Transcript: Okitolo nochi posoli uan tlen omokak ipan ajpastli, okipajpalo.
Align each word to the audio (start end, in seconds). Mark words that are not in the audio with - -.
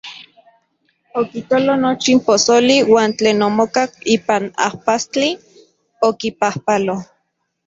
Okitolo 1.21 1.71
nochi 1.81 2.13
posoli 2.25 2.75
uan 2.93 3.11
tlen 3.17 3.39
omokak 3.49 3.91
ipan 4.15 4.43
ajpastli, 4.67 5.27
okipajpalo. 6.07 6.95